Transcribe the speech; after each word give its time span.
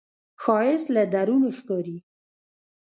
ښایست 0.41 0.87
له 0.95 1.03
درون 1.13 1.43
ښکاري 1.57 1.97